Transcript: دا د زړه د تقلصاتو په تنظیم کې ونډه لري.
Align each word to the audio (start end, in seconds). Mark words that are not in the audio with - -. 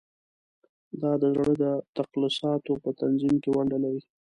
دا 1.01 1.11
د 1.21 1.23
زړه 1.35 1.53
د 1.63 1.65
تقلصاتو 1.97 2.73
په 2.83 2.89
تنظیم 2.99 3.35
کې 3.43 3.49
ونډه 3.53 3.77
لري. 3.83 4.01